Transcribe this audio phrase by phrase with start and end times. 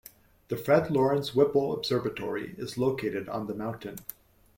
[0.47, 3.97] The Fred Lawrence Whipple Observatory is located on the mountain.